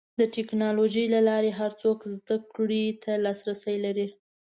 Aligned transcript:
د 0.19 0.21
ټکنالوجۍ 0.35 1.05
له 1.13 1.19
لارې 1.29 1.51
هر 1.59 1.71
څوک 1.81 1.97
زدهکړې 2.13 2.85
ته 3.03 3.11
لاسرسی 3.25 3.75
لري. 3.85 4.07